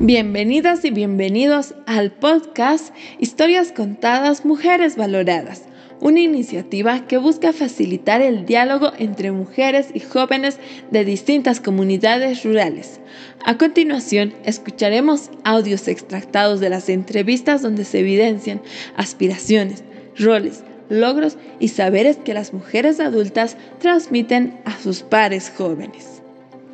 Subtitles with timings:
[0.00, 5.62] Bienvenidas y bienvenidos al podcast Historias Contadas, Mujeres Valoradas,
[6.00, 10.58] una iniciativa que busca facilitar el diálogo entre mujeres y jóvenes
[10.90, 13.00] de distintas comunidades rurales.
[13.42, 18.60] A continuación, escucharemos audios extractados de las entrevistas donde se evidencian
[18.98, 19.82] aspiraciones,
[20.18, 26.20] roles, logros y saberes que las mujeres adultas transmiten a sus pares jóvenes.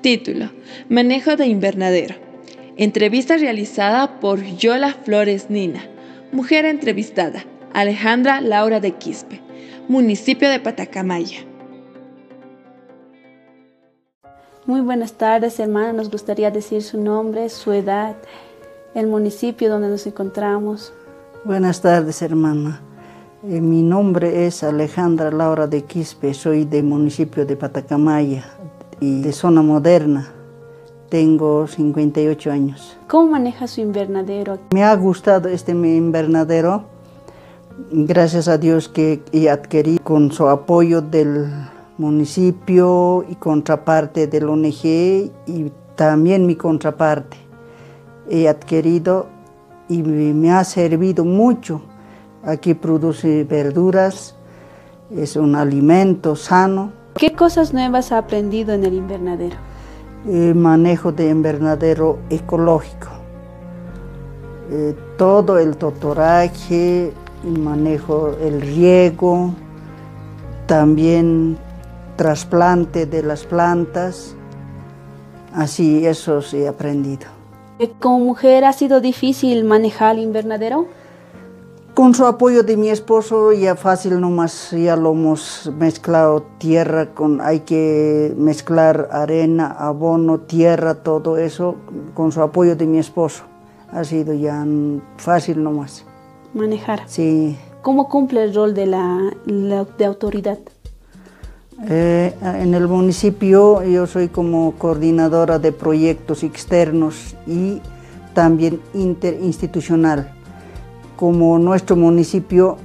[0.00, 0.50] Título,
[0.88, 2.29] Manejo de invernadero.
[2.80, 5.82] Entrevista realizada por Yola Flores Nina.
[6.32, 7.44] Mujer entrevistada,
[7.74, 9.42] Alejandra Laura de Quispe,
[9.86, 11.40] municipio de Patacamaya.
[14.64, 15.92] Muy buenas tardes, hermana.
[15.92, 18.16] Nos gustaría decir su nombre, su edad,
[18.94, 20.94] el municipio donde nos encontramos.
[21.44, 22.80] Buenas tardes, hermana.
[23.46, 26.32] Eh, mi nombre es Alejandra Laura de Quispe.
[26.32, 28.42] Soy del municipio de Patacamaya
[29.00, 30.32] y de zona moderna.
[31.10, 32.96] Tengo 58 años.
[33.08, 34.58] ¿Cómo maneja su invernadero?
[34.70, 36.84] Me ha gustado este invernadero.
[37.90, 41.50] Gracias a Dios que he adquirido con su apoyo del
[41.98, 47.36] municipio y contraparte del ONG y también mi contraparte.
[48.28, 49.26] He adquirido
[49.88, 51.82] y me ha servido mucho.
[52.44, 54.36] Aquí produce verduras,
[55.10, 56.92] es un alimento sano.
[57.14, 59.69] ¿Qué cosas nuevas ha aprendido en el invernadero?
[60.24, 63.08] Manejo de invernadero ecológico.
[64.70, 67.12] Eh, todo el totoraje,
[67.42, 69.54] manejo el riego,
[70.66, 71.58] también
[72.16, 74.36] trasplante de las plantas.
[75.54, 77.26] Así, eso sí he aprendido.
[77.98, 80.86] ¿Como mujer ha sido difícil manejar el invernadero?
[81.94, 87.40] Con su apoyo de mi esposo ya fácil nomás, ya lo hemos mezclado tierra con,
[87.40, 91.76] hay que mezclar arena, abono, tierra, todo eso,
[92.14, 93.42] con su apoyo de mi esposo.
[93.92, 94.64] Ha sido ya
[95.16, 96.04] fácil nomás.
[96.54, 97.02] Manejar.
[97.06, 97.58] Sí.
[97.82, 100.58] ¿Cómo cumple el rol de la, de autoridad?
[101.88, 107.80] Eh, en el municipio yo soy como coordinadora de proyectos externos y
[108.32, 110.39] también interinstitucional
[111.20, 112.78] como nuestro municipio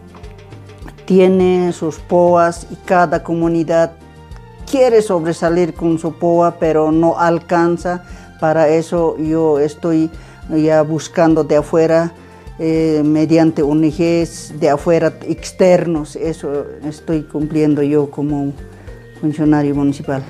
[1.05, 3.93] tiene sus POAs y cada comunidad
[4.69, 8.03] quiere sobresalir con su POA, pero no alcanza.
[8.41, 10.11] Para eso yo estoy
[10.49, 12.11] ya buscando de afuera,
[12.59, 16.17] eh, mediante ONGs de afuera externos.
[16.17, 18.51] Eso estoy cumpliendo yo como
[19.21, 20.23] funcionario municipal.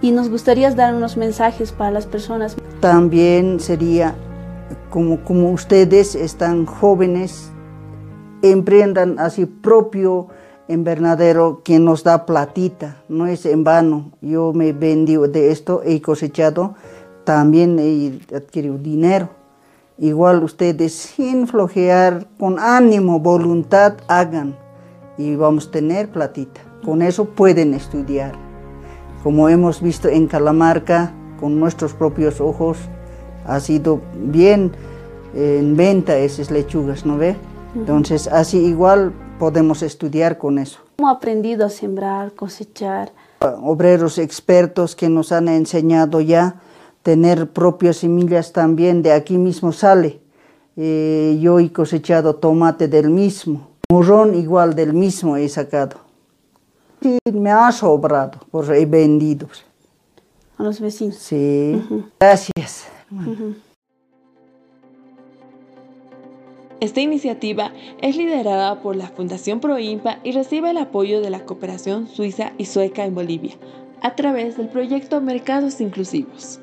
[0.00, 2.56] Y nos gustaría dar unos mensajes para las personas.
[2.80, 4.14] También sería
[4.90, 7.50] como, como ustedes están jóvenes,
[8.42, 10.28] emprendan así propio
[10.68, 14.12] invernadero que nos da platita, no es en vano.
[14.20, 16.74] Yo me vendí de esto, he cosechado,
[17.24, 19.30] también he adquirido dinero.
[19.98, 24.56] Igual ustedes sin flojear, con ánimo, voluntad, hagan
[25.16, 26.60] y vamos a tener platita.
[26.84, 28.32] Con eso pueden estudiar.
[29.24, 32.78] Como hemos visto en Calamarca, con nuestros propios ojos,
[33.46, 34.72] ha sido bien
[35.34, 37.36] eh, en venta esas lechugas, ¿no ve?
[37.74, 40.80] Entonces, así igual podemos estudiar con eso.
[40.96, 43.12] ¿Cómo ha aprendido a sembrar, cosechar?
[43.40, 46.60] Obreros expertos que nos han enseñado ya
[47.02, 50.20] tener propias semillas también, de aquí mismo sale.
[50.76, 55.96] Eh, yo he cosechado tomate del mismo, morrón igual del mismo he sacado.
[57.00, 59.48] Y me ha sobrado, pues he vendido.
[60.56, 61.16] A los vecinos.
[61.16, 61.80] Sí,
[62.18, 62.88] gracias.
[66.80, 72.06] Esta iniciativa es liderada por la Fundación Proimpa y recibe el apoyo de la cooperación
[72.06, 73.54] suiza y sueca en Bolivia
[74.00, 76.60] a través del proyecto Mercados Inclusivos.